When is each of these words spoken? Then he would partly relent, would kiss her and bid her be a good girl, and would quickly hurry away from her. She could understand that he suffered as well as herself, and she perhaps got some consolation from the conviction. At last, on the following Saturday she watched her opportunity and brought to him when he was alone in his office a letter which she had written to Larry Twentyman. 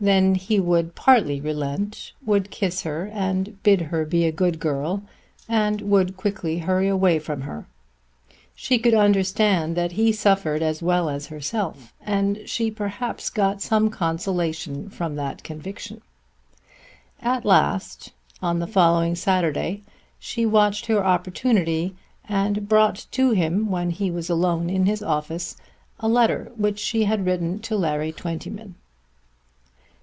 Then 0.00 0.36
he 0.36 0.60
would 0.60 0.94
partly 0.94 1.40
relent, 1.40 2.12
would 2.24 2.52
kiss 2.52 2.82
her 2.82 3.10
and 3.12 3.60
bid 3.64 3.80
her 3.80 4.04
be 4.04 4.26
a 4.26 4.30
good 4.30 4.60
girl, 4.60 5.02
and 5.48 5.80
would 5.80 6.16
quickly 6.16 6.58
hurry 6.58 6.86
away 6.86 7.18
from 7.18 7.40
her. 7.40 7.66
She 8.54 8.78
could 8.78 8.94
understand 8.94 9.76
that 9.76 9.90
he 9.90 10.12
suffered 10.12 10.62
as 10.62 10.80
well 10.80 11.08
as 11.10 11.26
herself, 11.26 11.92
and 12.00 12.42
she 12.46 12.70
perhaps 12.70 13.28
got 13.28 13.60
some 13.60 13.90
consolation 13.90 14.88
from 14.88 15.16
the 15.16 15.36
conviction. 15.42 16.00
At 17.20 17.44
last, 17.44 18.12
on 18.40 18.60
the 18.60 18.68
following 18.68 19.16
Saturday 19.16 19.82
she 20.20 20.46
watched 20.46 20.86
her 20.86 21.04
opportunity 21.04 21.96
and 22.28 22.68
brought 22.68 23.06
to 23.10 23.32
him 23.32 23.68
when 23.68 23.90
he 23.90 24.12
was 24.12 24.30
alone 24.30 24.70
in 24.70 24.86
his 24.86 25.02
office 25.02 25.56
a 25.98 26.06
letter 26.06 26.52
which 26.54 26.78
she 26.78 27.02
had 27.02 27.26
written 27.26 27.58
to 27.62 27.74
Larry 27.74 28.12
Twentyman. 28.12 28.76